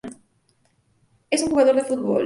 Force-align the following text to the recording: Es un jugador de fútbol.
Es 1.29 1.43
un 1.43 1.51
jugador 1.51 1.75
de 1.75 1.83
fútbol. 1.83 2.19